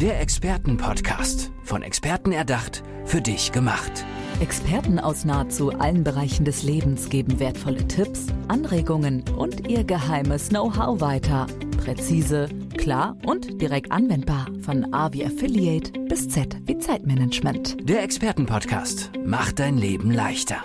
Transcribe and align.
Der 0.00 0.20
Expertenpodcast. 0.20 1.50
Von 1.64 1.82
Experten 1.82 2.30
erdacht, 2.30 2.84
für 3.04 3.20
dich 3.20 3.50
gemacht. 3.50 4.04
Experten 4.38 5.00
aus 5.00 5.24
nahezu 5.24 5.72
allen 5.72 6.04
Bereichen 6.04 6.44
des 6.44 6.62
Lebens 6.62 7.08
geben 7.08 7.40
wertvolle 7.40 7.88
Tipps, 7.88 8.26
Anregungen 8.46 9.24
und 9.36 9.66
ihr 9.66 9.82
geheimes 9.82 10.50
Know-how 10.50 11.00
weiter. 11.00 11.48
Präzise, 11.78 12.48
klar 12.76 13.16
und 13.26 13.60
direkt 13.60 13.90
anwendbar. 13.90 14.46
Von 14.60 14.94
A 14.94 15.12
wie 15.12 15.26
Affiliate 15.26 15.90
bis 16.08 16.28
Z 16.28 16.56
wie 16.62 16.78
Zeitmanagement. 16.78 17.76
Der 17.82 18.04
Expertenpodcast 18.04 19.10
macht 19.24 19.58
dein 19.58 19.78
Leben 19.78 20.12
leichter. 20.12 20.58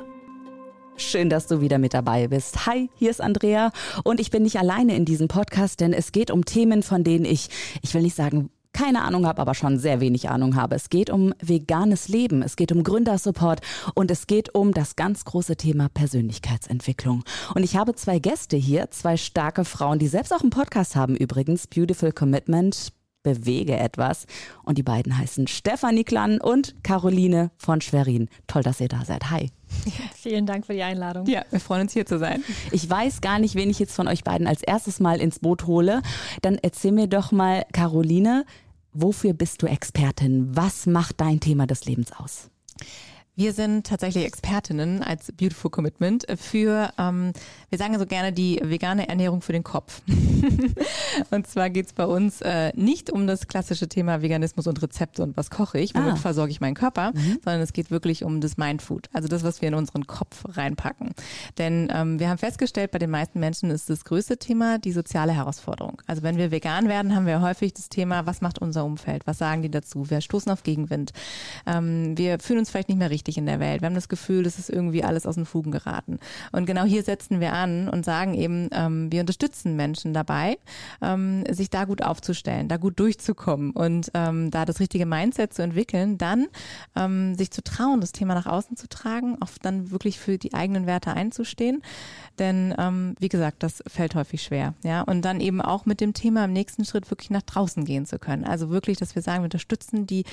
Schön, 0.95 1.31
dass 1.31 1.47
du 1.47 1.59
wieder 1.59 1.79
mit 1.79 1.95
dabei 1.95 2.27
bist. 2.27 2.67
Hi, 2.67 2.87
hier 2.93 3.09
ist 3.09 3.19
Andrea 3.19 3.71
und 4.03 4.19
ich 4.19 4.29
bin 4.29 4.43
nicht 4.43 4.59
alleine 4.59 4.95
in 4.95 5.05
diesem 5.05 5.27
Podcast, 5.27 5.79
denn 5.79 5.91
es 5.91 6.11
geht 6.11 6.29
um 6.29 6.45
Themen, 6.45 6.83
von 6.83 7.03
denen 7.03 7.25
ich, 7.25 7.49
ich 7.81 7.95
will 7.95 8.03
nicht 8.03 8.15
sagen, 8.15 8.51
keine 8.73 9.03
Ahnung 9.03 9.25
habe, 9.25 9.41
aber 9.41 9.53
schon 9.53 9.77
sehr 9.77 10.01
wenig 10.01 10.29
Ahnung 10.29 10.55
habe. 10.55 10.75
Es 10.75 10.89
geht 10.89 11.09
um 11.09 11.33
veganes 11.39 12.07
Leben, 12.07 12.41
es 12.41 12.55
geht 12.55 12.71
um 12.71 12.83
Gründersupport 12.83 13.61
und 13.93 14.11
es 14.11 14.27
geht 14.27 14.53
um 14.53 14.73
das 14.73 14.95
ganz 14.95 15.25
große 15.25 15.55
Thema 15.55 15.89
Persönlichkeitsentwicklung. 15.89 17.23
Und 17.53 17.63
ich 17.63 17.77
habe 17.77 17.95
zwei 17.95 18.19
Gäste 18.19 18.57
hier, 18.57 18.91
zwei 18.91 19.17
starke 19.17 19.63
Frauen, 19.63 19.99
die 19.99 20.07
selbst 20.07 20.33
auch 20.33 20.41
einen 20.41 20.49
Podcast 20.49 20.95
haben 20.95 21.15
übrigens, 21.15 21.67
Beautiful 21.67 22.11
Commitment. 22.11 22.91
Bewege 23.23 23.77
etwas. 23.77 24.25
Und 24.63 24.77
die 24.77 24.83
beiden 24.83 25.17
heißen 25.17 25.47
Stefanie 25.47 26.03
Klann 26.03 26.41
und 26.41 26.75
Caroline 26.83 27.51
von 27.57 27.79
Schwerin. 27.79 28.27
Toll, 28.47 28.63
dass 28.63 28.81
ihr 28.81 28.89
da 28.89 29.05
seid. 29.05 29.31
Hi. 29.31 29.49
Vielen 30.15 30.45
Dank 30.45 30.65
für 30.65 30.73
die 30.73 30.83
Einladung. 30.83 31.25
Ja, 31.27 31.43
wir 31.49 31.59
freuen 31.59 31.81
uns 31.81 31.93
hier 31.93 32.05
zu 32.05 32.19
sein. 32.19 32.43
Ich 32.71 32.89
weiß 32.89 33.21
gar 33.21 33.39
nicht, 33.39 33.55
wen 33.55 33.69
ich 33.69 33.79
jetzt 33.79 33.95
von 33.95 34.07
euch 34.07 34.23
beiden 34.23 34.47
als 34.47 34.61
erstes 34.61 34.99
mal 34.99 35.19
ins 35.19 35.39
Boot 35.39 35.67
hole. 35.67 36.01
Dann 36.41 36.57
erzähl 36.61 36.91
mir 36.91 37.07
doch 37.07 37.31
mal, 37.31 37.65
Caroline, 37.73 38.45
Wofür 38.93 39.33
bist 39.33 39.63
du 39.63 39.65
Expertin? 39.65 40.55
Was 40.55 40.85
macht 40.85 41.19
dein 41.19 41.39
Thema 41.39 41.65
des 41.65 41.85
Lebens 41.85 42.11
aus? 42.11 42.49
Wir 43.35 43.51
sind 43.51 43.87
tatsächlich 43.87 44.25
Expertinnen 44.25 45.01
als 45.01 45.31
Beautiful 45.31 45.71
Commitment 45.71 46.23
für, 46.39 46.93
ähm, 46.99 47.33
wir 47.69 47.79
sagen 47.79 47.97
so 47.97 48.05
gerne, 48.05 48.31
die 48.31 48.61
vegane 48.63 49.09
Ernährung 49.09 49.41
für 49.41 49.53
den 49.53 49.63
Kopf. 49.63 50.03
und 51.31 51.47
zwar 51.47 51.71
geht 51.71 51.87
es 51.87 51.93
bei 51.93 52.05
uns 52.05 52.41
äh, 52.41 52.71
nicht 52.75 53.11
um 53.11 53.25
das 53.25 53.47
klassische 53.47 53.89
Thema 53.89 54.21
Veganismus 54.21 54.67
und 54.67 54.79
Rezepte 54.83 55.23
und 55.23 55.35
was 55.35 55.49
koche 55.49 55.79
ich, 55.79 55.95
womit 55.95 56.13
ah. 56.13 56.15
versorge 56.17 56.51
ich 56.51 56.61
meinen 56.61 56.75
Körper, 56.75 57.11
mhm. 57.15 57.39
sondern 57.43 57.61
es 57.61 57.73
geht 57.73 57.89
wirklich 57.89 58.23
um 58.23 58.39
das 58.39 58.57
Mindfood, 58.57 59.09
also 59.13 59.27
das, 59.27 59.43
was 59.43 59.63
wir 59.63 59.69
in 59.69 59.73
unseren 59.73 60.05
Kopf 60.05 60.43
reinpacken. 60.49 61.09
Denn 61.57 61.91
ähm, 61.91 62.19
wir 62.19 62.29
haben 62.29 62.37
festgestellt, 62.37 62.91
bei 62.91 62.99
den 62.99 63.09
meisten 63.09 63.39
Menschen 63.39 63.71
ist 63.71 63.89
das 63.89 64.05
größte 64.05 64.37
Thema 64.37 64.77
die 64.77 64.91
soziale 64.91 65.31
Herausforderung. 65.31 66.03
Also 66.05 66.21
wenn 66.21 66.37
wir 66.37 66.51
vegan 66.51 66.87
werden, 66.87 67.15
haben 67.15 67.25
wir 67.25 67.41
häufig 67.41 67.73
das 67.73 67.89
Thema, 67.89 68.27
was 68.27 68.41
macht 68.41 68.59
unser 68.59 68.85
Umfeld, 68.85 69.25
was 69.25 69.39
sagen 69.39 69.63
die 69.63 69.71
dazu, 69.71 70.11
wir 70.11 70.21
stoßen 70.21 70.51
auf 70.51 70.61
Gegenwind, 70.61 71.13
ähm, 71.65 72.15
wir 72.15 72.37
fühlen 72.37 72.59
uns 72.59 72.69
vielleicht 72.69 72.89
nicht 72.89 72.99
mehr 72.99 73.09
richtig 73.09 73.22
richtig 73.23 73.37
in 73.37 73.45
der 73.45 73.59
Welt. 73.59 73.81
Wir 73.81 73.85
haben 73.85 73.95
das 73.95 74.09
Gefühl, 74.09 74.43
das 74.43 74.59
ist 74.59 74.69
irgendwie 74.69 75.03
alles 75.03 75.25
aus 75.25 75.35
den 75.35 75.45
Fugen 75.45 75.71
geraten. 75.71 76.19
Und 76.51 76.65
genau 76.65 76.83
hier 76.83 77.03
setzen 77.03 77.39
wir 77.39 77.53
an 77.53 77.87
und 77.87 78.03
sagen 78.03 78.33
eben, 78.33 78.69
ähm, 78.73 79.11
wir 79.11 79.21
unterstützen 79.21 79.77
Menschen 79.77 80.13
dabei, 80.13 80.57
ähm, 81.01 81.43
sich 81.49 81.69
da 81.69 81.85
gut 81.85 82.03
aufzustellen, 82.03 82.67
da 82.67 82.75
gut 82.77 82.99
durchzukommen 82.99 83.71
und 83.71 84.11
ähm, 84.13 84.51
da 84.51 84.65
das 84.65 84.79
richtige 84.81 85.05
Mindset 85.05 85.53
zu 85.53 85.61
entwickeln, 85.61 86.17
dann 86.17 86.47
ähm, 86.95 87.35
sich 87.35 87.51
zu 87.51 87.63
trauen, 87.63 88.01
das 88.01 88.11
Thema 88.11 88.33
nach 88.33 88.45
außen 88.45 88.75
zu 88.75 88.89
tragen, 88.89 89.37
auch 89.41 89.49
dann 89.61 89.91
wirklich 89.91 90.19
für 90.19 90.37
die 90.37 90.53
eigenen 90.53 90.85
Werte 90.85 91.13
einzustehen. 91.13 91.81
Denn 92.39 92.73
ähm, 92.77 93.15
wie 93.19 93.29
gesagt, 93.29 93.63
das 93.63 93.83
fällt 93.87 94.15
häufig 94.15 94.41
schwer. 94.43 94.73
Ja, 94.83 95.01
und 95.01 95.21
dann 95.21 95.39
eben 95.39 95.61
auch 95.61 95.85
mit 95.85 96.01
dem 96.01 96.13
Thema 96.13 96.45
im 96.45 96.53
nächsten 96.53 96.83
Schritt 96.83 97.09
wirklich 97.09 97.29
nach 97.29 97.43
draußen 97.43 97.85
gehen 97.85 98.05
zu 98.05 98.19
können. 98.19 98.43
Also 98.43 98.69
wirklich, 98.69 98.97
dass 98.97 99.15
wir 99.15 99.21
sagen, 99.21 99.41
wir 99.41 99.45
unterstützen 99.45 100.07
die 100.07 100.25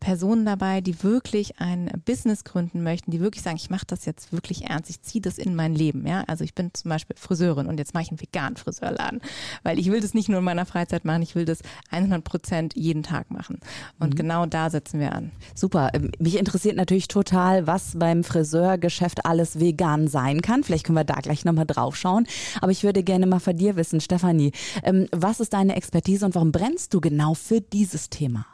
Personen 0.00 0.44
dabei, 0.44 0.80
die 0.80 1.02
wirklich 1.02 1.58
ein 1.60 1.90
Business 2.04 2.35
Business 2.36 2.44
gründen 2.44 2.82
möchten, 2.82 3.10
die 3.10 3.20
wirklich 3.20 3.42
sagen, 3.42 3.56
ich 3.56 3.70
mache 3.70 3.86
das 3.86 4.04
jetzt 4.04 4.32
wirklich 4.32 4.64
ernst, 4.64 4.90
ich 4.90 5.02
ziehe 5.02 5.22
das 5.22 5.38
in 5.38 5.54
mein 5.54 5.74
Leben. 5.74 6.06
Ja, 6.06 6.24
also 6.26 6.44
ich 6.44 6.54
bin 6.54 6.70
zum 6.74 6.88
Beispiel 6.88 7.16
Friseurin 7.16 7.66
und 7.66 7.78
jetzt 7.78 7.94
mache 7.94 8.04
ich 8.04 8.10
einen 8.10 8.20
veganen 8.20 8.56
Friseurladen, 8.56 9.20
weil 9.62 9.78
ich 9.78 9.90
will 9.90 10.00
das 10.00 10.14
nicht 10.14 10.28
nur 10.28 10.38
in 10.38 10.44
meiner 10.44 10.66
Freizeit 10.66 11.04
machen, 11.04 11.22
ich 11.22 11.34
will 11.34 11.44
das 11.44 11.60
100 11.90 12.24
Prozent 12.24 12.76
jeden 12.76 13.02
Tag 13.02 13.30
machen. 13.30 13.58
Und 13.98 14.14
mhm. 14.14 14.16
genau 14.16 14.46
da 14.46 14.70
setzen 14.70 15.00
wir 15.00 15.12
an. 15.12 15.30
Super. 15.54 15.90
Ähm, 15.94 16.10
mich 16.18 16.38
interessiert 16.38 16.76
natürlich 16.76 17.08
total, 17.08 17.66
was 17.66 17.98
beim 17.98 18.24
Friseurgeschäft 18.24 19.24
alles 19.24 19.58
vegan 19.60 20.08
sein 20.08 20.42
kann. 20.42 20.64
Vielleicht 20.64 20.84
können 20.84 20.98
wir 20.98 21.04
da 21.04 21.16
gleich 21.16 21.44
nochmal 21.44 21.66
drauf 21.66 21.96
schauen. 21.96 22.26
Aber 22.60 22.72
ich 22.72 22.84
würde 22.84 23.02
gerne 23.02 23.26
mal 23.26 23.40
von 23.40 23.56
dir 23.56 23.76
wissen, 23.76 24.00
Stefanie, 24.00 24.52
ähm, 24.82 25.06
was 25.12 25.40
ist 25.40 25.52
deine 25.52 25.76
Expertise 25.76 26.26
und 26.26 26.34
warum 26.34 26.52
brennst 26.52 26.92
du 26.94 27.00
genau 27.00 27.34
für 27.34 27.60
dieses 27.60 28.10
Thema? 28.10 28.46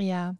Ja, 0.00 0.36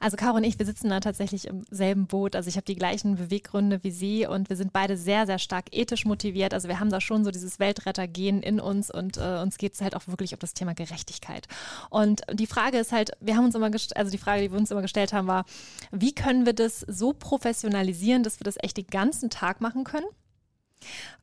also 0.00 0.16
Caro 0.16 0.38
und 0.38 0.44
ich, 0.44 0.58
wir 0.58 0.64
sitzen 0.64 0.88
da 0.88 0.98
tatsächlich 1.00 1.46
im 1.46 1.66
selben 1.70 2.06
Boot. 2.06 2.34
Also 2.34 2.48
ich 2.48 2.56
habe 2.56 2.64
die 2.64 2.76
gleichen 2.76 3.16
Beweggründe 3.16 3.84
wie 3.84 3.90
Sie 3.90 4.26
und 4.26 4.48
wir 4.48 4.56
sind 4.56 4.72
beide 4.72 4.96
sehr, 4.96 5.26
sehr 5.26 5.38
stark 5.38 5.66
ethisch 5.70 6.06
motiviert. 6.06 6.54
Also 6.54 6.66
wir 6.66 6.80
haben 6.80 6.88
da 6.88 6.98
schon 6.98 7.22
so 7.22 7.30
dieses 7.30 7.58
Weltrettergehen 7.58 8.42
in 8.42 8.58
uns 8.58 8.90
und 8.90 9.18
äh, 9.18 9.40
uns 9.42 9.58
geht 9.58 9.74
es 9.74 9.82
halt 9.82 9.94
auch 9.94 10.08
wirklich 10.08 10.32
um 10.32 10.38
das 10.38 10.54
Thema 10.54 10.72
Gerechtigkeit. 10.72 11.46
Und 11.90 12.22
die 12.32 12.46
Frage 12.46 12.78
ist 12.78 12.90
halt, 12.90 13.10
wir 13.20 13.36
haben 13.36 13.44
uns 13.44 13.54
immer, 13.54 13.70
also 13.94 14.10
die 14.10 14.18
Frage, 14.18 14.42
die 14.44 14.50
wir 14.50 14.58
uns 14.58 14.70
immer 14.70 14.80
gestellt 14.80 15.12
haben, 15.12 15.26
war, 15.26 15.44
wie 15.90 16.14
können 16.14 16.46
wir 16.46 16.54
das 16.54 16.80
so 16.80 17.12
professionalisieren, 17.12 18.22
dass 18.22 18.40
wir 18.40 18.44
das 18.44 18.56
echt 18.62 18.78
den 18.78 18.86
ganzen 18.86 19.28
Tag 19.28 19.60
machen 19.60 19.84
können? 19.84 20.06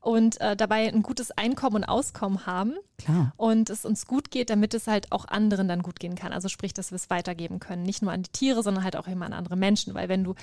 Und 0.02 0.40
äh, 0.42 0.56
dabei 0.56 0.88
ein 0.88 1.04
gutes 1.04 1.32
Einkommen 1.32 1.78
und 1.78 1.84
Auskommen 1.84 2.46
haben. 2.46 2.76
Klar. 2.98 3.34
Und 3.38 3.70
es 3.70 3.86
uns 3.86 4.06
gut 4.08 4.32
geht, 4.32 4.50
damit 4.50 4.74
es 4.74 4.88
halt 4.88 5.12
auch 5.12 5.26
anderen 5.26 5.68
dann 5.68 5.82
gut 5.82 6.00
gehen 6.00 6.16
kann. 6.16 6.32
Also 6.32 6.50
sprich, 6.50 6.74
dass 6.74 6.92
wir 6.92 6.96
es 6.96 7.10
weitergeben 7.10 7.60
können. 7.60 7.84
Nicht 7.84 8.02
nur 8.02 8.12
an 8.12 8.24
die 8.24 8.32
Tiere, 8.32 8.64
sondern 8.64 8.84
halt 8.84 8.96
auch 8.96 9.08
immer 9.08 9.26
an 9.26 9.34
andere 9.34 9.56
Menschen. 9.56 9.94
Weil 9.94 10.10
wenn 10.10 10.24
du 10.24 10.36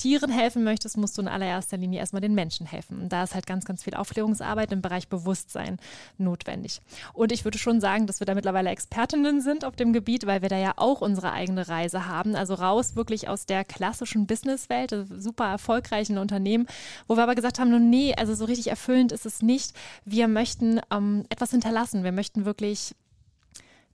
Tieren 0.00 0.30
helfen 0.30 0.64
möchtest, 0.64 0.96
musst 0.96 1.18
du 1.18 1.22
in 1.22 1.28
allererster 1.28 1.76
Linie 1.76 2.00
erstmal 2.00 2.22
den 2.22 2.34
Menschen 2.34 2.64
helfen. 2.64 3.02
Und 3.02 3.10
da 3.10 3.22
ist 3.22 3.34
halt 3.34 3.46
ganz, 3.46 3.66
ganz 3.66 3.84
viel 3.84 3.94
Aufklärungsarbeit 3.94 4.72
im 4.72 4.80
Bereich 4.80 5.08
Bewusstsein 5.08 5.78
notwendig. 6.16 6.80
Und 7.12 7.32
ich 7.32 7.44
würde 7.44 7.58
schon 7.58 7.82
sagen, 7.82 8.06
dass 8.06 8.18
wir 8.18 8.24
da 8.24 8.34
mittlerweile 8.34 8.70
Expertinnen 8.70 9.42
sind 9.42 9.62
auf 9.62 9.76
dem 9.76 9.92
Gebiet, 9.92 10.26
weil 10.26 10.40
wir 10.40 10.48
da 10.48 10.56
ja 10.56 10.72
auch 10.76 11.02
unsere 11.02 11.32
eigene 11.32 11.68
Reise 11.68 12.06
haben. 12.06 12.34
Also 12.34 12.54
raus 12.54 12.96
wirklich 12.96 13.28
aus 13.28 13.44
der 13.44 13.62
klassischen 13.62 14.26
Businesswelt, 14.26 14.96
super 15.18 15.48
erfolgreichen 15.48 16.16
Unternehmen, 16.16 16.66
wo 17.06 17.16
wir 17.16 17.22
aber 17.22 17.34
gesagt 17.34 17.58
haben, 17.58 17.90
nee, 17.90 18.14
also 18.16 18.34
so 18.34 18.46
richtig 18.46 18.68
erfüllend 18.68 19.12
ist 19.12 19.26
es 19.26 19.42
nicht. 19.42 19.74
Wir 20.06 20.28
möchten 20.28 20.80
ähm, 20.90 21.24
etwas 21.28 21.50
hinterlassen. 21.50 22.04
Wir 22.04 22.12
möchten 22.12 22.46
wirklich 22.46 22.94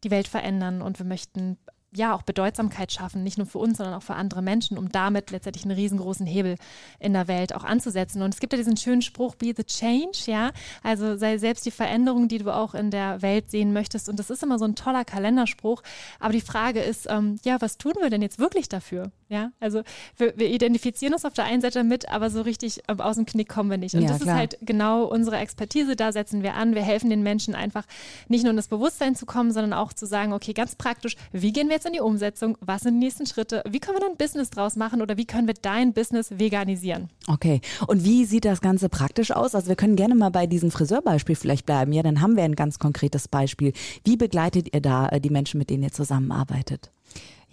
die 0.04 0.12
Welt 0.12 0.28
verändern 0.28 0.82
und 0.82 1.00
wir 1.00 1.06
möchten 1.06 1.58
ja 1.96 2.14
auch 2.14 2.22
Bedeutsamkeit 2.22 2.92
schaffen, 2.92 3.22
nicht 3.22 3.38
nur 3.38 3.46
für 3.46 3.58
uns, 3.58 3.78
sondern 3.78 3.94
auch 3.94 4.02
für 4.02 4.14
andere 4.14 4.42
Menschen, 4.42 4.78
um 4.78 4.90
damit 4.90 5.30
letztendlich 5.30 5.64
einen 5.64 5.76
riesengroßen 5.76 6.26
Hebel 6.26 6.56
in 6.98 7.12
der 7.12 7.28
Welt 7.28 7.54
auch 7.54 7.64
anzusetzen. 7.64 8.22
Und 8.22 8.34
es 8.34 8.40
gibt 8.40 8.52
ja 8.52 8.58
diesen 8.58 8.76
schönen 8.76 9.02
Spruch, 9.02 9.34
be 9.34 9.52
the 9.56 9.64
change, 9.64 10.18
ja, 10.26 10.52
also 10.82 11.16
sei 11.16 11.38
selbst 11.38 11.66
die 11.66 11.70
Veränderung, 11.70 12.28
die 12.28 12.38
du 12.38 12.54
auch 12.54 12.74
in 12.74 12.90
der 12.90 13.22
Welt 13.22 13.50
sehen 13.50 13.72
möchtest. 13.72 14.08
Und 14.08 14.18
das 14.18 14.30
ist 14.30 14.42
immer 14.42 14.58
so 14.58 14.64
ein 14.64 14.74
toller 14.74 15.04
Kalenderspruch. 15.04 15.82
Aber 16.20 16.32
die 16.32 16.40
Frage 16.40 16.80
ist, 16.80 17.06
ähm, 17.08 17.38
ja, 17.44 17.60
was 17.60 17.78
tun 17.78 17.94
wir 18.00 18.10
denn 18.10 18.22
jetzt 18.22 18.38
wirklich 18.38 18.68
dafür? 18.68 19.10
Ja, 19.28 19.50
also 19.58 19.82
wir, 20.16 20.38
wir, 20.38 20.48
identifizieren 20.48 21.12
uns 21.12 21.24
auf 21.24 21.32
der 21.32 21.46
einen 21.46 21.60
Seite 21.60 21.82
mit, 21.82 22.08
aber 22.08 22.30
so 22.30 22.42
richtig 22.42 22.82
ähm, 22.86 23.00
aus 23.00 23.16
dem 23.16 23.26
Knick 23.26 23.48
kommen 23.48 23.70
wir 23.70 23.76
nicht. 23.76 23.96
Und 23.96 24.02
ja, 24.02 24.08
das 24.08 24.20
klar. 24.20 24.34
ist 24.34 24.38
halt 24.38 24.58
genau 24.62 25.04
unsere 25.04 25.38
Expertise. 25.38 25.96
Da 25.96 26.12
setzen 26.12 26.44
wir 26.44 26.54
an. 26.54 26.76
Wir 26.76 26.82
helfen 26.82 27.10
den 27.10 27.24
Menschen 27.24 27.56
einfach 27.56 27.84
nicht 28.28 28.42
nur 28.42 28.50
in 28.50 28.56
das 28.56 28.68
Bewusstsein 28.68 29.16
zu 29.16 29.26
kommen, 29.26 29.50
sondern 29.50 29.72
auch 29.72 29.92
zu 29.92 30.06
sagen, 30.06 30.32
okay, 30.32 30.52
ganz 30.52 30.76
praktisch, 30.76 31.16
wie 31.32 31.52
gehen 31.52 31.66
wir 31.66 31.74
jetzt 31.74 31.85
in 31.86 31.92
die 31.92 32.00
Umsetzung? 32.00 32.58
Was 32.60 32.82
sind 32.82 32.94
die 32.94 33.06
nächsten 33.06 33.26
Schritte? 33.26 33.62
Wie 33.68 33.78
können 33.78 33.96
wir 33.96 34.06
dann 34.06 34.16
Business 34.16 34.50
draus 34.50 34.76
machen 34.76 35.02
oder 35.02 35.16
wie 35.16 35.24
können 35.24 35.46
wir 35.46 35.54
dein 35.54 35.92
Business 35.92 36.38
veganisieren? 36.38 37.08
Okay. 37.26 37.60
Und 37.86 38.04
wie 38.04 38.24
sieht 38.24 38.44
das 38.44 38.60
Ganze 38.60 38.88
praktisch 38.88 39.30
aus? 39.30 39.54
Also 39.54 39.68
wir 39.68 39.76
können 39.76 39.96
gerne 39.96 40.14
mal 40.14 40.30
bei 40.30 40.46
diesem 40.46 40.70
Friseurbeispiel 40.70 41.36
vielleicht 41.36 41.66
bleiben. 41.66 41.92
Ja, 41.92 42.02
dann 42.02 42.20
haben 42.20 42.36
wir 42.36 42.44
ein 42.44 42.56
ganz 42.56 42.78
konkretes 42.78 43.28
Beispiel. 43.28 43.72
Wie 44.04 44.16
begleitet 44.16 44.74
ihr 44.74 44.80
da 44.80 45.08
äh, 45.08 45.20
die 45.20 45.30
Menschen, 45.30 45.58
mit 45.58 45.70
denen 45.70 45.84
ihr 45.84 45.92
zusammenarbeitet? 45.92 46.90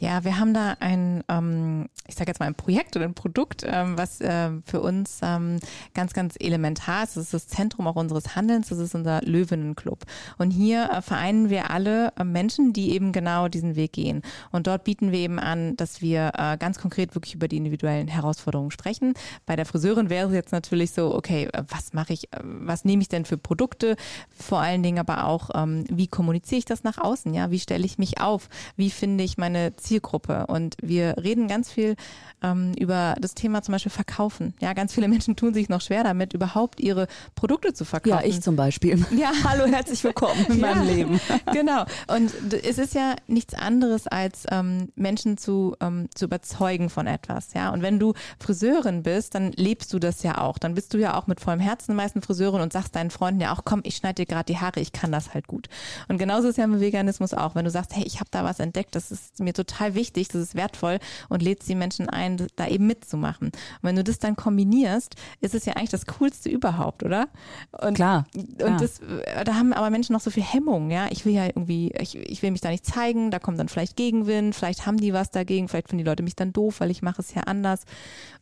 Ja, 0.03 0.25
wir 0.25 0.37
haben 0.37 0.53
da 0.53 0.75
ein, 0.81 1.23
ähm, 1.29 1.87
ich 2.09 2.15
sage 2.15 2.29
jetzt 2.29 2.41
mal 2.41 2.47
ein 2.47 2.55
Projekt 2.55 2.97
oder 2.97 3.05
ein 3.05 3.13
Produkt, 3.13 3.63
ähm, 3.65 3.97
was 3.97 4.19
äh, 4.19 4.49
für 4.65 4.81
uns 4.81 5.21
ähm, 5.23 5.61
ganz, 5.93 6.11
ganz 6.11 6.35
elementar 6.37 7.05
ist. 7.05 7.15
Das 7.15 7.23
ist 7.23 7.33
das 7.33 7.47
Zentrum 7.47 7.87
auch 7.87 7.95
unseres 7.95 8.35
Handelns. 8.35 8.67
Das 8.67 8.79
ist 8.79 8.95
unser 8.95 9.21
Löwenenclub. 9.21 10.03
Und 10.37 10.51
hier 10.51 10.89
äh, 10.91 11.01
vereinen 11.01 11.49
wir 11.49 11.71
alle 11.71 12.11
äh, 12.17 12.25
Menschen, 12.25 12.73
die 12.73 12.91
eben 12.91 13.13
genau 13.13 13.47
diesen 13.47 13.77
Weg 13.77 13.93
gehen. 13.93 14.23
Und 14.51 14.67
dort 14.67 14.83
bieten 14.83 15.13
wir 15.13 15.19
eben 15.19 15.39
an, 15.39 15.77
dass 15.77 16.01
wir 16.01 16.33
äh, 16.37 16.57
ganz 16.57 16.79
konkret 16.79 17.15
wirklich 17.15 17.35
über 17.35 17.47
die 17.47 17.55
individuellen 17.55 18.09
Herausforderungen 18.09 18.71
sprechen. 18.71 19.13
Bei 19.45 19.55
der 19.55 19.65
Friseurin 19.65 20.09
wäre 20.09 20.27
es 20.27 20.33
jetzt 20.33 20.51
natürlich 20.51 20.91
so, 20.91 21.15
okay, 21.15 21.47
äh, 21.53 21.63
was 21.69 21.93
mache 21.93 22.11
ich, 22.11 22.25
äh, 22.33 22.39
was 22.43 22.83
nehme 22.83 23.03
ich 23.03 23.07
denn 23.07 23.23
für 23.23 23.37
Produkte? 23.37 23.95
Vor 24.37 24.59
allen 24.59 24.83
Dingen 24.83 24.99
aber 24.99 25.27
auch, 25.27 25.51
ähm, 25.53 25.85
wie 25.89 26.07
kommuniziere 26.07 26.59
ich 26.59 26.65
das 26.65 26.83
nach 26.83 26.97
außen? 26.97 27.33
Ja, 27.33 27.51
wie 27.51 27.59
stelle 27.59 27.85
ich 27.85 27.97
mich 27.97 28.19
auf? 28.19 28.49
Wie 28.75 28.89
finde 28.89 29.23
ich 29.23 29.37
meine 29.37 29.77
Ziele 29.77 29.92
Zielgruppe 29.93 30.47
und 30.47 30.75
wir 30.81 31.17
reden 31.17 31.47
ganz 31.47 31.71
viel 31.71 31.95
ähm, 32.41 32.73
über 32.79 33.15
das 33.19 33.35
Thema 33.35 33.61
zum 33.61 33.73
Beispiel 33.73 33.91
Verkaufen. 33.91 34.55
Ja, 34.59 34.73
ganz 34.73 34.93
viele 34.93 35.07
Menschen 35.13 35.35
tun 35.35 35.53
sich 35.53 35.69
noch 35.69 35.81
schwer 35.81 36.03
damit, 36.03 36.33
überhaupt 36.33 36.79
ihre 36.79 37.07
Produkte 37.35 37.73
zu 37.73 37.85
verkaufen. 37.85 38.23
Ja, 38.23 38.27
ich 38.27 38.41
zum 38.41 38.55
Beispiel. 38.55 39.03
Ja. 39.13 39.31
Hallo, 39.43 39.65
herzlich 39.65 40.03
willkommen 40.03 40.45
in 40.49 40.59
meinem 40.59 40.87
Ja, 40.87 40.93
Leben. 40.93 41.21
Genau. 41.53 41.85
Und 42.07 42.31
es 42.63 42.77
ist 42.77 42.95
ja 42.95 43.15
nichts 43.27 43.53
anderes, 43.53 44.07
als 44.07 44.45
ähm, 44.49 44.89
Menschen 44.95 45.37
zu, 45.37 45.75
ähm, 45.79 46.09
zu 46.15 46.25
überzeugen 46.25 46.89
von 46.89 47.05
etwas. 47.05 47.53
Ja. 47.53 47.71
Und 47.71 47.83
wenn 47.83 47.99
du 47.99 48.13
Friseurin 48.39 49.03
bist, 49.03 49.35
dann 49.35 49.51
lebst 49.51 49.93
du 49.93 49.99
das 49.99 50.23
ja 50.23 50.39
auch. 50.39 50.57
Dann 50.57 50.73
bist 50.73 50.93
du 50.93 50.97
ja 50.97 51.17
auch 51.17 51.27
mit 51.27 51.39
vollem 51.39 51.59
Herzen 51.59 51.91
die 51.91 51.95
meisten 51.95 52.21
Friseurin 52.21 52.61
und 52.61 52.73
sagst 52.73 52.95
deinen 52.95 53.11
Freunden 53.11 53.39
ja 53.39 53.53
auch, 53.53 53.61
komm, 53.63 53.81
ich 53.83 53.95
schneide 53.95 54.15
dir 54.15 54.25
gerade 54.25 54.51
die 54.51 54.57
Haare, 54.57 54.79
ich 54.79 54.91
kann 54.91 55.11
das 55.11 55.33
halt 55.33 55.47
gut. 55.47 55.69
Und 56.07 56.17
genauso 56.17 56.49
ist 56.49 56.57
ja 56.57 56.63
im 56.63 56.79
Veganismus 56.81 57.33
auch. 57.33 57.55
Wenn 57.55 57.65
du 57.65 57.71
sagst, 57.71 57.95
hey, 57.95 58.03
ich 58.03 58.19
habe 58.19 58.29
da 58.31 58.43
was 58.43 58.59
entdeckt, 58.59 58.95
das 58.95 59.11
ist 59.11 59.39
mir 59.39 59.53
total 59.53 59.72
wichtig, 59.79 60.27
das 60.29 60.41
ist 60.41 60.55
wertvoll 60.55 60.99
und 61.29 61.41
lädst 61.41 61.67
die 61.69 61.75
Menschen 61.75 62.09
ein, 62.09 62.47
da 62.55 62.67
eben 62.67 62.87
mitzumachen. 62.87 63.47
Und 63.47 63.53
wenn 63.81 63.95
du 63.95 64.03
das 64.03 64.19
dann 64.19 64.35
kombinierst, 64.35 65.15
ist 65.41 65.55
es 65.55 65.65
ja 65.65 65.73
eigentlich 65.73 65.89
das 65.89 66.05
Coolste 66.05 66.49
überhaupt, 66.49 67.03
oder? 67.03 67.27
Und 67.71 67.95
Klar, 67.95 68.25
und 68.35 68.57
klar. 68.57 68.77
das, 68.77 69.01
da 69.45 69.55
haben 69.55 69.73
aber 69.73 69.89
Menschen 69.89 70.13
noch 70.13 70.21
so 70.21 70.31
viel 70.31 70.43
Hemmung, 70.43 70.91
ja. 70.91 71.07
Ich 71.11 71.25
will 71.25 71.33
ja 71.33 71.45
irgendwie, 71.45 71.91
ich, 71.99 72.15
ich 72.15 72.41
will 72.41 72.51
mich 72.51 72.61
da 72.61 72.69
nicht 72.69 72.85
zeigen, 72.85 73.31
da 73.31 73.39
kommt 73.39 73.59
dann 73.59 73.69
vielleicht 73.69 73.95
Gegenwind, 73.95 74.55
vielleicht 74.55 74.85
haben 74.85 74.97
die 74.97 75.13
was 75.13 75.31
dagegen, 75.31 75.67
vielleicht 75.67 75.89
finden 75.89 76.03
die 76.03 76.09
Leute 76.09 76.23
mich 76.23 76.35
dann 76.35 76.53
doof, 76.53 76.79
weil 76.79 76.91
ich 76.91 77.01
mache 77.01 77.21
es 77.21 77.33
ja 77.33 77.43
anders. 77.43 77.85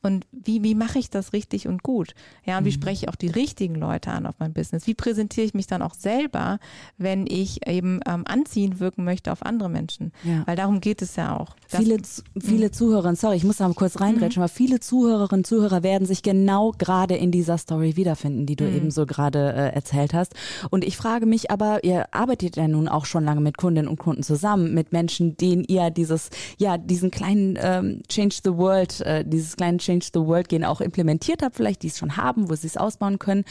Und 0.01 0.25
wie, 0.31 0.63
wie 0.63 0.75
mache 0.75 0.99
ich 0.99 1.09
das 1.09 1.33
richtig 1.33 1.67
und 1.67 1.83
gut? 1.83 2.13
Ja, 2.45 2.57
und 2.57 2.65
wie 2.65 2.71
spreche 2.71 3.05
ich 3.05 3.09
auch 3.09 3.15
die 3.15 3.27
richtigen 3.27 3.75
Leute 3.75 4.11
an 4.11 4.25
auf 4.25 4.35
mein 4.39 4.53
Business? 4.53 4.87
Wie 4.87 4.95
präsentiere 4.95 5.45
ich 5.45 5.53
mich 5.53 5.67
dann 5.67 5.81
auch 5.81 5.93
selber, 5.93 6.59
wenn 6.97 7.27
ich 7.27 7.67
eben 7.67 7.99
ähm, 8.07 8.23
anziehend 8.27 8.79
wirken 8.79 9.03
möchte 9.03 9.31
auf 9.31 9.45
andere 9.45 9.69
Menschen? 9.69 10.11
Ja. 10.23 10.43
Weil 10.45 10.55
darum 10.55 10.81
geht 10.81 11.01
es 11.01 11.15
ja 11.15 11.20
auch. 11.29 11.55
Das- 11.69 11.81
Viele, 11.81 11.97
viele 12.39 12.71
Zuhörerinnen, 12.71 13.15
sorry, 13.15 13.37
ich 13.37 13.43
muss 13.45 13.57
da 13.57 13.67
mal 13.67 13.73
kurz 13.73 13.99
reinreden, 14.01 14.37
aber 14.37 14.47
viele 14.49 14.79
Zuhörerinnen 14.81 15.41
und 15.41 15.47
Zuhörer 15.47 15.83
werden 15.83 16.05
sich 16.05 16.21
genau 16.21 16.73
gerade 16.77 17.15
in 17.15 17.31
dieser 17.31 17.57
Story 17.57 17.95
wiederfinden, 17.95 18.45
die 18.45 18.55
du 18.57 18.65
eben 18.69 18.91
so 18.91 19.05
gerade 19.05 19.53
äh, 19.53 19.73
erzählt 19.73 20.13
hast. 20.13 20.33
Und 20.69 20.83
ich 20.83 20.97
frage 20.97 21.25
mich 21.25 21.49
aber, 21.49 21.83
ihr 21.83 22.13
arbeitet 22.13 22.57
ja 22.57 22.67
nun 22.67 22.87
auch 22.89 23.05
schon 23.05 23.23
lange 23.23 23.39
mit 23.41 23.57
Kundinnen 23.57 23.87
und 23.89 23.99
Kunden 23.99 24.23
zusammen, 24.23 24.73
mit 24.73 24.91
Menschen, 24.91 25.37
denen 25.37 25.63
ihr 25.63 25.89
dieses, 25.91 26.29
ja, 26.57 26.77
diesen 26.77 27.09
kleinen 27.11 27.57
ähm, 27.61 28.01
Change 28.09 28.35
the 28.43 28.51
World, 28.57 28.99
äh, 29.01 29.23
dieses 29.25 29.55
kleine 29.55 29.77
Change 29.77 30.07
the 30.13 30.19
World 30.21 30.49
gehen 30.49 30.65
auch 30.65 30.81
implementiert 30.81 31.41
habt, 31.41 31.55
vielleicht 31.55 31.83
die 31.83 31.87
es 31.87 31.97
schon 31.97 32.17
haben, 32.17 32.49
wo 32.49 32.55
sie 32.55 32.67
es 32.67 32.75
ausbauen 32.77 33.17
können. 33.19 33.45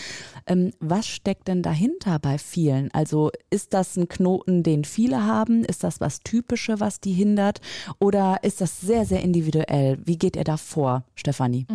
Ähm, 0.47 0.73
was 0.81 1.07
steckt 1.07 1.49
denn 1.49 1.63
dahinter 1.63 2.19
bei 2.19 2.37
vielen? 2.39 2.91
Also 2.93 3.31
ist 3.49 3.73
das 3.73 3.97
ein 3.97 4.09
Knoten, 4.09 4.63
den 4.63 4.85
viele 4.85 5.25
haben? 5.25 5.65
Ist 5.65 5.85
das 5.85 6.01
was 6.01 6.21
Typische, 6.21 6.81
was 6.81 7.01
die 7.01 7.13
hindert? 7.13 7.60
Oder 7.99 8.39
ist 8.43 8.61
das 8.61 8.81
sehr, 8.81 9.05
sehr 9.05 9.23
individuell? 9.23 9.99
Wie 10.05 10.19
geht 10.19 10.37
ihr 10.37 10.45
da 10.45 10.57
vor, 10.57 11.05
Stefanie? 11.15 11.67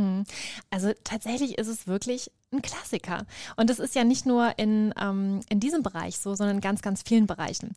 Also 0.70 0.92
tatsächlich 1.04 1.58
ist 1.58 1.68
es 1.68 1.88
wirklich 1.88 2.32
ein 2.52 2.62
Klassiker. 2.62 3.26
Und 3.56 3.70
das 3.70 3.80
ist 3.80 3.96
ja 3.96 4.04
nicht 4.04 4.26
nur 4.26 4.58
in, 4.58 4.94
ähm, 5.00 5.42
in 5.50 5.60
diesem 5.60 5.84
Bereich 5.84 6.18
so, 6.20 6.36
sondern 6.36 6.58
in 6.58 6.62
ganz, 6.62 6.82
ganz 6.82 7.04
vielen 7.06 7.28
Bereichen. 7.28 7.76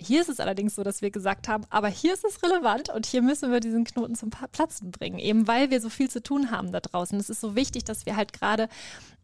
Hier 0.00 0.20
ist 0.20 0.28
es 0.28 0.38
allerdings 0.38 0.76
so, 0.76 0.84
dass 0.84 1.02
wir 1.02 1.10
gesagt 1.10 1.48
haben, 1.48 1.64
aber 1.70 1.88
hier 1.88 2.14
ist 2.14 2.24
es 2.24 2.40
relevant 2.44 2.88
und 2.88 3.04
hier 3.04 3.20
müssen 3.20 3.50
wir 3.50 3.58
diesen 3.58 3.82
Knoten 3.82 4.14
zum 4.14 4.30
Platzen 4.30 4.92
bringen, 4.92 5.18
eben 5.18 5.48
weil 5.48 5.70
wir 5.70 5.80
so 5.80 5.88
viel 5.88 6.08
zu 6.08 6.22
tun 6.22 6.52
haben 6.52 6.70
da 6.70 6.78
draußen. 6.78 7.18
Es 7.18 7.28
ist 7.28 7.40
so 7.40 7.56
wichtig, 7.56 7.82
dass 7.82 8.06
wir 8.06 8.14
halt 8.14 8.32
gerade, 8.32 8.68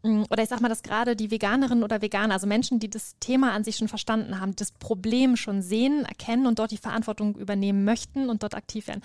mh, 0.03 0.25
oder 0.29 0.43
ich 0.43 0.49
sag 0.49 0.59
mal, 0.59 0.67
dass 0.67 0.83
gerade 0.83 1.15
die 1.15 1.31
Veganerinnen 1.31 1.81
oder 1.81 2.01
Veganer, 2.01 2.33
also 2.33 2.45
Menschen, 2.45 2.79
die 2.79 2.89
das 2.89 3.15
Thema 3.21 3.53
an 3.53 3.63
sich 3.63 3.77
schon 3.77 3.87
verstanden 3.87 4.41
haben, 4.41 4.53
das 4.57 4.73
Problem 4.73 5.37
schon 5.37 5.61
sehen, 5.61 6.03
erkennen 6.03 6.45
und 6.45 6.59
dort 6.59 6.71
die 6.71 6.77
Verantwortung 6.77 7.37
übernehmen 7.37 7.85
möchten 7.85 8.29
und 8.29 8.43
dort 8.43 8.53
aktiv 8.53 8.87
werden, 8.87 9.01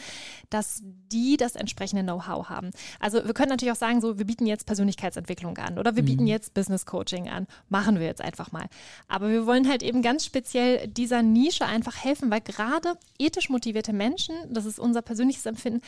dass 0.51 0.83
die 0.83 1.37
das 1.37 1.55
entsprechende 1.55 2.03
Know-how 2.03 2.49
haben. 2.49 2.71
Also 2.99 3.25
wir 3.25 3.33
können 3.33 3.51
natürlich 3.51 3.73
auch 3.73 3.77
sagen, 3.77 4.01
so, 4.01 4.19
wir 4.19 4.27
bieten 4.27 4.47
jetzt 4.47 4.67
Persönlichkeitsentwicklung 4.67 5.57
an 5.59 5.79
oder 5.79 5.95
wir 5.95 6.03
bieten 6.03 6.27
jetzt 6.27 6.53
Business 6.53 6.85
Coaching 6.85 7.29
an. 7.29 7.47
Machen 7.69 8.01
wir 8.01 8.07
jetzt 8.07 8.21
einfach 8.21 8.51
mal. 8.51 8.67
Aber 9.07 9.29
wir 9.29 9.47
wollen 9.47 9.69
halt 9.69 9.85
eben 9.85 10.03
ganz 10.03 10.25
speziell 10.25 10.89
dieser 10.89 11.23
Nische 11.23 11.60
einfach 11.67 11.97
helfen, 11.97 12.31
weil 12.31 12.41
gerade 12.41 12.95
ethisch 13.19 13.49
motivierte 13.51 13.93
Menschen, 13.93 14.35
das 14.49 14.65
ist 14.65 14.79
unser 14.79 15.03
persönliches 15.03 15.47
Empfinden, 15.47 15.81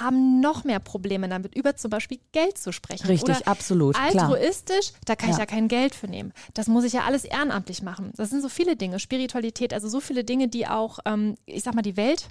haben 0.00 0.40
noch 0.40 0.64
mehr 0.64 0.78
Probleme 0.78 1.28
damit, 1.28 1.54
über 1.54 1.76
zum 1.76 1.90
Beispiel 1.90 2.18
Geld 2.32 2.58
zu 2.58 2.72
sprechen. 2.72 3.06
Richtig, 3.06 3.36
oder 3.36 3.48
absolut, 3.48 3.94
klar. 3.94 4.30
Altruistisch, 4.30 4.92
da 5.04 5.16
kann 5.16 5.30
ich 5.30 5.36
Ja. 5.36 5.40
ja 5.40 5.46
kein 5.46 5.68
Geld 5.68 5.94
für 5.94 6.08
nehmen. 6.08 6.32
Das 6.54 6.66
muss 6.68 6.84
ich 6.84 6.92
ja 6.92 7.02
alles 7.02 7.24
ehrenamtlich 7.24 7.82
machen. 7.82 8.12
Das 8.16 8.30
sind 8.30 8.42
so 8.42 8.48
viele 8.48 8.76
Dinge. 8.76 8.98
Spiritualität, 8.98 9.72
also 9.74 9.88
so 9.88 10.00
viele 10.00 10.24
Dinge, 10.24 10.48
die 10.48 10.66
auch, 10.66 10.98
ähm, 11.04 11.36
ich 11.46 11.62
sag 11.62 11.74
mal, 11.74 11.82
die 11.82 11.96
Welt 11.96 12.28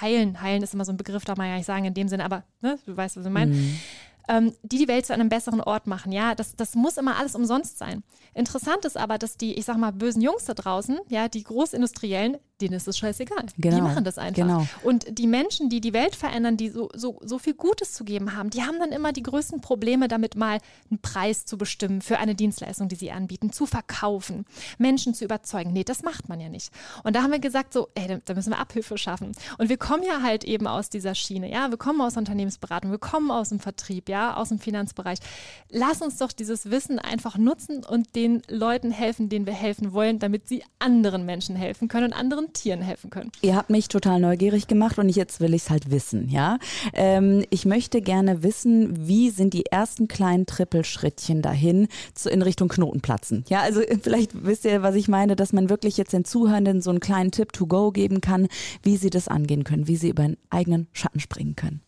heilen. 0.00 0.40
Heilen 0.40 0.62
ist 0.62 0.74
immer 0.74 0.84
so 0.84 0.92
ein 0.92 0.96
Begriff, 0.96 1.24
darf 1.24 1.36
man 1.38 1.48
ja 1.48 1.56
nicht 1.56 1.66
sagen 1.66 1.84
in 1.84 1.94
dem 1.94 2.08
Sinne, 2.08 2.24
aber 2.24 2.44
ne, 2.60 2.78
du 2.86 2.96
weißt, 2.96 3.16
was 3.16 3.24
ich 3.26 3.30
meine. 3.32 3.56
Ähm, 4.30 4.54
die 4.62 4.78
die 4.78 4.86
Welt 4.86 5.06
zu 5.06 5.12
einem 5.12 5.28
besseren 5.28 5.60
Ort 5.60 5.88
machen. 5.88 6.12
Ja, 6.12 6.36
das, 6.36 6.54
das 6.54 6.76
muss 6.76 6.98
immer 6.98 7.16
alles 7.16 7.34
umsonst 7.34 7.78
sein. 7.78 8.04
Interessant 8.32 8.84
ist 8.84 8.96
aber, 8.96 9.18
dass 9.18 9.36
die, 9.36 9.54
ich 9.58 9.64
sag 9.64 9.76
mal, 9.76 9.90
bösen 9.90 10.22
Jungs 10.22 10.44
da 10.44 10.54
draußen, 10.54 11.00
ja, 11.08 11.28
die 11.28 11.42
Großindustriellen, 11.42 12.36
denen 12.60 12.74
ist 12.74 12.88
es 12.88 12.98
scheißegal. 12.98 13.46
Die 13.56 13.62
Genau, 13.62 13.80
machen 13.82 14.04
das 14.04 14.18
einfach. 14.18 14.42
genau. 14.42 14.66
Und 14.82 15.06
die 15.18 15.26
Menschen, 15.26 15.68
die 15.68 15.80
die 15.80 15.92
Welt 15.92 16.14
verändern, 16.14 16.56
die 16.56 16.68
so, 16.68 16.88
so, 16.94 17.18
so 17.22 17.38
viel 17.38 17.54
Gutes 17.54 17.92
zu 17.92 18.04
geben 18.04 18.36
haben, 18.36 18.50
die 18.50 18.62
haben 18.62 18.78
dann 18.78 18.92
immer 18.92 19.12
die 19.12 19.22
größten 19.22 19.60
Probleme 19.60 20.08
damit, 20.08 20.36
mal 20.36 20.58
einen 20.90 21.00
Preis 21.00 21.44
zu 21.44 21.58
bestimmen 21.58 22.02
für 22.02 22.18
eine 22.18 22.34
Dienstleistung, 22.34 22.88
die 22.88 22.96
sie 22.96 23.10
anbieten, 23.10 23.52
zu 23.52 23.66
verkaufen, 23.66 24.44
Menschen 24.78 25.14
zu 25.14 25.24
überzeugen. 25.24 25.72
Nee, 25.72 25.84
das 25.84 26.02
macht 26.02 26.28
man 26.28 26.40
ja 26.40 26.48
nicht. 26.48 26.70
Und 27.04 27.16
da 27.16 27.22
haben 27.22 27.32
wir 27.32 27.38
gesagt, 27.38 27.72
so, 27.72 27.88
ey, 27.94 28.18
da 28.24 28.34
müssen 28.34 28.50
wir 28.50 28.58
Abhilfe 28.58 28.98
schaffen. 28.98 29.32
Und 29.58 29.68
wir 29.68 29.76
kommen 29.76 30.02
ja 30.02 30.22
halt 30.22 30.44
eben 30.44 30.66
aus 30.66 30.90
dieser 30.90 31.14
Schiene, 31.14 31.50
ja, 31.50 31.70
wir 31.70 31.78
kommen 31.78 32.00
aus 32.00 32.16
Unternehmensberatung, 32.16 32.90
wir 32.90 32.98
kommen 32.98 33.30
aus 33.30 33.50
dem 33.50 33.60
Vertrieb, 33.60 34.08
ja, 34.08 34.36
aus 34.36 34.50
dem 34.50 34.58
Finanzbereich. 34.58 35.18
Lass 35.70 36.02
uns 36.02 36.18
doch 36.18 36.32
dieses 36.32 36.70
Wissen 36.70 36.98
einfach 36.98 37.38
nutzen 37.38 37.84
und 37.84 38.14
den 38.16 38.42
Leuten 38.48 38.90
helfen, 38.90 39.28
denen 39.28 39.46
wir 39.46 39.54
helfen 39.54 39.92
wollen, 39.92 40.18
damit 40.18 40.48
sie 40.48 40.62
anderen 40.78 41.24
Menschen 41.26 41.56
helfen 41.56 41.88
können 41.88 42.06
und 42.06 42.12
anderen 42.12 42.49
Tieren 42.52 42.82
helfen 42.82 43.10
können. 43.10 43.30
Ihr 43.42 43.56
habt 43.56 43.70
mich 43.70 43.88
total 43.88 44.20
neugierig 44.20 44.66
gemacht 44.66 44.98
und 44.98 45.08
jetzt 45.08 45.40
will 45.40 45.54
ich 45.54 45.62
es 45.62 45.70
halt 45.70 45.90
wissen, 45.90 46.28
ja. 46.28 46.58
Ähm, 46.92 47.44
ich 47.50 47.64
möchte 47.64 48.00
gerne 48.00 48.42
wissen, 48.42 49.06
wie 49.06 49.30
sind 49.30 49.54
die 49.54 49.66
ersten 49.66 50.08
kleinen 50.08 50.46
Trippelschrittchen 50.46 51.42
dahin 51.42 51.88
zu, 52.14 52.30
in 52.30 52.42
Richtung 52.42 52.68
Knotenplatzen? 52.68 53.44
Ja, 53.48 53.60
also 53.60 53.80
äh, 53.80 53.98
vielleicht 54.00 54.44
wisst 54.44 54.64
ihr, 54.64 54.82
was 54.82 54.94
ich 54.94 55.08
meine, 55.08 55.36
dass 55.36 55.52
man 55.52 55.70
wirklich 55.70 55.96
jetzt 55.96 56.12
den 56.12 56.24
Zuhörenden 56.24 56.80
so 56.80 56.90
einen 56.90 57.00
kleinen 57.00 57.30
Tipp 57.30 57.52
to 57.52 57.66
go 57.66 57.90
geben 57.90 58.20
kann, 58.20 58.48
wie 58.82 58.96
sie 58.96 59.10
das 59.10 59.28
angehen 59.28 59.64
können, 59.64 59.86
wie 59.86 59.96
sie 59.96 60.08
über 60.08 60.24
einen 60.24 60.36
eigenen 60.50 60.88
Schatten 60.92 61.20
springen 61.20 61.56
können. 61.56 61.80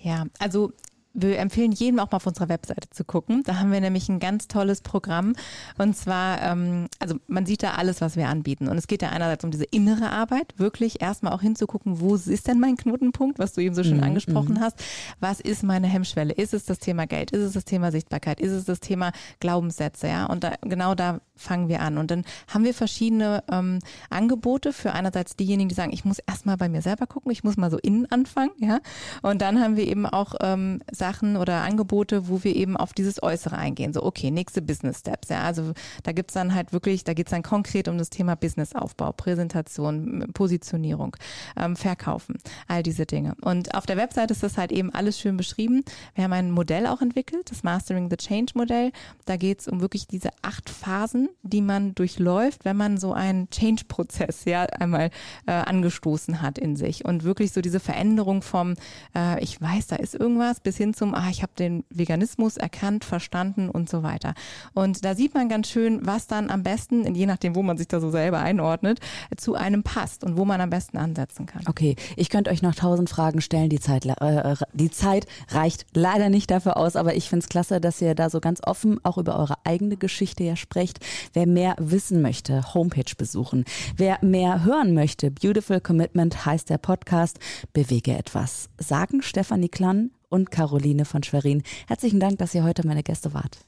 Ja, 0.00 0.24
also 0.38 0.72
wir 1.14 1.38
empfehlen 1.38 1.72
jedem 1.72 2.00
auch 2.00 2.10
mal 2.10 2.16
auf 2.16 2.26
unserer 2.26 2.48
Webseite 2.48 2.90
zu 2.90 3.04
gucken. 3.04 3.42
Da 3.44 3.58
haben 3.58 3.72
wir 3.72 3.80
nämlich 3.80 4.08
ein 4.08 4.18
ganz 4.18 4.48
tolles 4.48 4.80
Programm. 4.80 5.34
Und 5.78 5.96
zwar, 5.96 6.42
ähm, 6.42 6.88
also 6.98 7.16
man 7.28 7.46
sieht 7.46 7.62
da 7.62 7.74
alles, 7.74 8.00
was 8.00 8.16
wir 8.16 8.28
anbieten. 8.28 8.68
Und 8.68 8.76
es 8.76 8.88
geht 8.88 9.00
ja 9.00 9.10
einerseits 9.10 9.44
um 9.44 9.50
diese 9.50 9.64
innere 9.64 10.10
Arbeit, 10.10 10.54
wirklich 10.56 11.00
erstmal 11.00 11.32
auch 11.32 11.40
hinzugucken, 11.40 12.00
wo 12.00 12.16
ist 12.16 12.48
denn 12.48 12.58
mein 12.58 12.76
Knotenpunkt, 12.76 13.38
was 13.38 13.52
du 13.52 13.60
eben 13.60 13.74
so 13.74 13.84
schön 13.84 14.02
angesprochen 14.02 14.60
hast. 14.60 14.82
Was 15.20 15.40
ist 15.40 15.62
meine 15.62 15.86
Hemmschwelle? 15.86 16.32
Ist 16.32 16.52
es 16.52 16.64
das 16.64 16.78
Thema 16.78 17.06
Geld? 17.06 17.30
Ist 17.30 17.42
es 17.42 17.52
das 17.52 17.64
Thema 17.64 17.92
Sichtbarkeit? 17.92 18.40
Ist 18.40 18.52
es 18.52 18.64
das 18.64 18.80
Thema 18.80 19.12
Glaubenssätze? 19.38 20.08
Ja, 20.08 20.26
und 20.26 20.42
da, 20.42 20.54
genau 20.62 20.94
da 20.94 21.20
fangen 21.36 21.68
wir 21.68 21.80
an. 21.80 21.98
Und 21.98 22.10
dann 22.10 22.24
haben 22.52 22.64
wir 22.64 22.74
verschiedene 22.74 23.42
ähm, 23.50 23.78
Angebote 24.10 24.72
für 24.72 24.92
einerseits 24.92 25.36
diejenigen, 25.36 25.68
die 25.68 25.74
sagen, 25.74 25.92
ich 25.92 26.04
muss 26.04 26.18
erstmal 26.18 26.56
bei 26.56 26.68
mir 26.68 26.82
selber 26.82 27.06
gucken, 27.06 27.30
ich 27.30 27.44
muss 27.44 27.56
mal 27.56 27.70
so 27.70 27.78
innen 27.78 28.10
anfangen, 28.10 28.52
ja. 28.58 28.80
Und 29.22 29.42
dann 29.42 29.60
haben 29.60 29.76
wir 29.76 29.86
eben 29.86 30.06
auch 30.06 30.34
ähm, 30.40 30.80
Sachen 31.04 31.36
oder 31.36 31.60
Angebote, 31.60 32.28
wo 32.28 32.44
wir 32.44 32.56
eben 32.56 32.78
auf 32.78 32.94
dieses 32.94 33.22
Äußere 33.22 33.58
eingehen. 33.58 33.92
So, 33.92 34.02
okay, 34.02 34.30
nächste 34.30 34.62
Business 34.62 35.00
Steps, 35.00 35.28
ja. 35.28 35.42
Also 35.42 35.74
da 36.02 36.12
gibt's 36.12 36.32
dann 36.32 36.54
halt 36.54 36.72
wirklich, 36.72 37.04
da 37.04 37.12
geht's 37.12 37.30
dann 37.30 37.42
konkret 37.42 37.88
um 37.88 37.98
das 37.98 38.08
Thema 38.08 38.36
Businessaufbau, 38.36 39.12
Präsentation, 39.12 40.30
Positionierung, 40.32 41.14
ähm, 41.58 41.76
Verkaufen, 41.76 42.36
all 42.68 42.82
diese 42.82 43.04
Dinge. 43.04 43.34
Und 43.42 43.74
auf 43.74 43.84
der 43.84 43.98
Website 43.98 44.30
ist 44.30 44.42
das 44.42 44.56
halt 44.56 44.72
eben 44.72 44.94
alles 44.94 45.20
schön 45.20 45.36
beschrieben. 45.36 45.84
Wir 46.14 46.24
haben 46.24 46.32
ein 46.32 46.50
Modell 46.50 46.86
auch 46.86 47.02
entwickelt, 47.02 47.50
das 47.50 47.62
Mastering 47.62 48.08
the 48.08 48.16
Change 48.16 48.52
Modell. 48.54 48.90
Da 49.26 49.36
geht's 49.36 49.68
um 49.68 49.82
wirklich 49.82 50.06
diese 50.06 50.30
acht 50.40 50.70
Phasen, 50.70 51.28
die 51.42 51.60
man 51.60 51.94
durchläuft, 51.94 52.64
wenn 52.64 52.78
man 52.78 52.96
so 52.96 53.12
einen 53.12 53.50
Change-Prozess 53.50 54.46
ja 54.46 54.62
einmal 54.62 55.10
äh, 55.46 55.52
angestoßen 55.52 56.40
hat 56.40 56.58
in 56.58 56.76
sich 56.76 57.04
und 57.04 57.24
wirklich 57.24 57.52
so 57.52 57.60
diese 57.60 57.78
Veränderung 57.78 58.40
vom, 58.40 58.74
äh, 59.14 59.42
ich 59.44 59.60
weiß, 59.60 59.88
da 59.88 59.96
ist 59.96 60.14
irgendwas, 60.14 60.60
bis 60.60 60.78
hin 60.78 60.93
zum, 60.94 61.14
ah, 61.14 61.28
ich 61.30 61.42
habe 61.42 61.52
den 61.58 61.84
Veganismus 61.90 62.56
erkannt, 62.56 63.04
verstanden 63.04 63.68
und 63.68 63.88
so 63.88 64.02
weiter. 64.02 64.34
Und 64.72 65.04
da 65.04 65.14
sieht 65.14 65.34
man 65.34 65.48
ganz 65.48 65.68
schön, 65.68 66.06
was 66.06 66.26
dann 66.26 66.50
am 66.50 66.62
besten, 66.62 67.14
je 67.14 67.26
nachdem, 67.26 67.54
wo 67.54 67.62
man 67.62 67.76
sich 67.76 67.88
da 67.88 68.00
so 68.00 68.10
selber 68.10 68.38
einordnet, 68.38 69.00
zu 69.36 69.54
einem 69.54 69.82
passt 69.82 70.24
und 70.24 70.36
wo 70.36 70.44
man 70.44 70.60
am 70.60 70.70
besten 70.70 70.98
ansetzen 70.98 71.46
kann. 71.46 71.62
Okay, 71.66 71.96
ich 72.16 72.30
könnte 72.30 72.50
euch 72.50 72.62
noch 72.62 72.74
tausend 72.74 73.10
Fragen 73.10 73.40
stellen. 73.40 73.68
Die 73.68 73.80
Zeit, 73.80 74.06
äh, 74.06 74.54
die 74.72 74.90
Zeit 74.90 75.26
reicht 75.48 75.86
leider 75.94 76.28
nicht 76.28 76.50
dafür 76.50 76.76
aus, 76.76 76.96
aber 76.96 77.14
ich 77.14 77.28
finde 77.28 77.44
es 77.44 77.48
klasse, 77.48 77.80
dass 77.80 78.00
ihr 78.00 78.14
da 78.14 78.30
so 78.30 78.40
ganz 78.40 78.60
offen 78.64 78.98
auch 79.04 79.18
über 79.18 79.38
eure 79.38 79.54
eigene 79.64 79.96
Geschichte 79.96 80.44
ja 80.44 80.56
sprecht. 80.56 81.00
Wer 81.32 81.46
mehr 81.46 81.76
wissen 81.78 82.22
möchte, 82.22 82.74
Homepage 82.74 83.14
besuchen. 83.16 83.64
Wer 83.96 84.18
mehr 84.22 84.64
hören 84.64 84.94
möchte, 84.94 85.30
Beautiful 85.30 85.80
Commitment 85.80 86.46
heißt 86.46 86.70
der 86.70 86.78
Podcast. 86.78 87.38
Bewege 87.72 88.16
etwas. 88.16 88.68
Sagen 88.78 89.22
Stefanie 89.22 89.68
Klann 89.68 90.10
und 90.28 90.50
Caroline 90.50 91.04
von 91.04 91.22
Schwerin. 91.22 91.62
Herzlichen 91.88 92.20
Dank, 92.20 92.38
dass 92.38 92.54
ihr 92.54 92.64
heute 92.64 92.86
meine 92.86 93.02
Gäste 93.02 93.34
wart. 93.34 93.58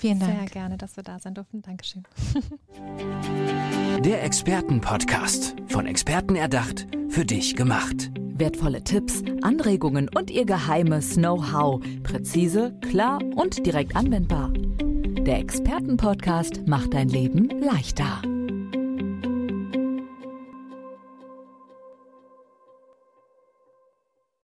Vielen 0.00 0.18
Dank. 0.18 0.34
Sehr 0.34 0.48
gerne, 0.48 0.78
dass 0.78 0.96
wir 0.96 1.02
da 1.02 1.18
sein 1.18 1.34
durften. 1.34 1.60
Dankeschön. 1.60 2.04
Der 4.02 4.24
Expertenpodcast. 4.24 5.56
Von 5.68 5.86
Experten 5.86 6.36
erdacht, 6.36 6.86
für 7.10 7.26
dich 7.26 7.54
gemacht. 7.54 8.10
Wertvolle 8.16 8.82
Tipps, 8.82 9.22
Anregungen 9.42 10.08
und 10.08 10.30
ihr 10.30 10.46
geheimes 10.46 11.16
Know-how. 11.16 11.82
Präzise, 12.02 12.74
klar 12.80 13.18
und 13.36 13.66
direkt 13.66 13.94
anwendbar. 13.94 14.50
Der 15.26 15.38
Expertenpodcast 15.38 16.66
macht 16.66 16.94
dein 16.94 17.10
Leben 17.10 17.50
leichter. 17.60 18.22